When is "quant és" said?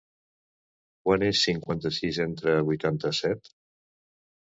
1.09-1.43